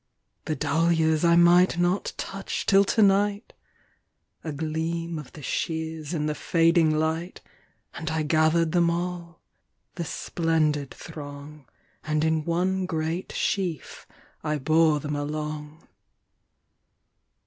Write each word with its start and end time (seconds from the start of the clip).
The 0.45 0.55
dahlias 0.55 1.23
I 1.23 1.35
might 1.35 1.77
not 1.77 2.13
touch 2.17 2.65
till 2.65 2.83
to 2.85 3.03
night!A 3.03 4.51
gleam 4.51 5.19
of 5.19 5.33
the 5.33 5.43
shears 5.43 6.11
in 6.11 6.25
the 6.25 6.33
fading 6.33 6.89
light, 6.97 7.41
And 7.93 8.09
I 8.09 8.23
gathered 8.23 8.71
them 8.71 8.89
all,—the 8.89 10.03
splendid 10.05 10.91
throng, 10.91 11.67
And 12.03 12.23
in 12.23 12.45
one 12.45 12.87
great 12.87 13.31
sheaf 13.31 14.07
I 14.43 14.57
bore 14.57 14.99
them 14.99 15.15
along.. 15.15 15.87